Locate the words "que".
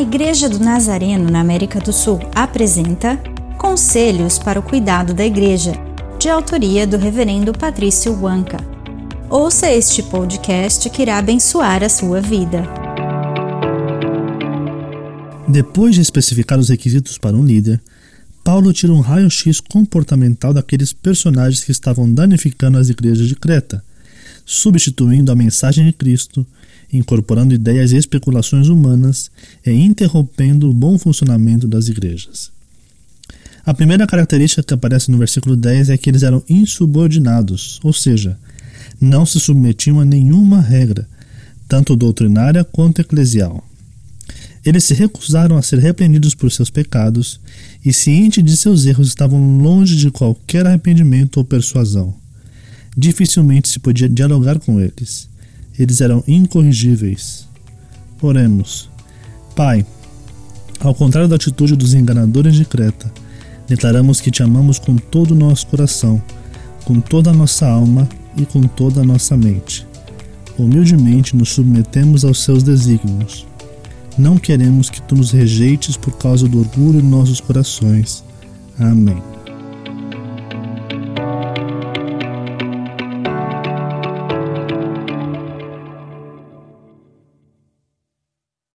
10.88-11.02, 21.64-21.72, 34.62-34.72, 35.98-36.08, 64.20-64.30, 74.90-75.00